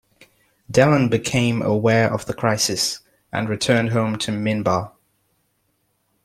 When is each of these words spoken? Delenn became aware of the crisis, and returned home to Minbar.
Delenn 0.67 1.11
became 1.11 1.61
aware 1.61 2.11
of 2.11 2.25
the 2.25 2.33
crisis, 2.33 3.01
and 3.31 3.47
returned 3.47 3.91
home 3.91 4.17
to 4.17 4.31
Minbar. 4.31 4.93